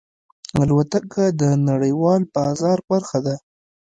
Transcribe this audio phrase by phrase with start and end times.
[0.61, 3.35] الوتکه د نړیوال بازار برخه ده.